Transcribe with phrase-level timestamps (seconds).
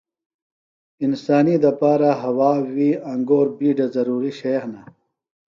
[1.05, 4.81] انسانی دپارہ ہوا، وی، انگور بِیڈہ ضروری شئیہ ہِنہ۔